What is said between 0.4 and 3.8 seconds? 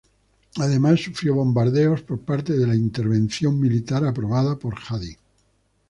Además, sufrió bombardeos por parte de la intervención